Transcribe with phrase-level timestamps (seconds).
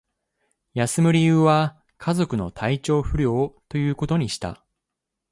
[0.73, 4.65] 休む理由は、家族の体調不良ということにした